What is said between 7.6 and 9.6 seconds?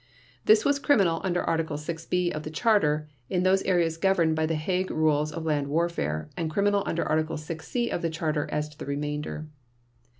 (c) of the Charter as to the remainder.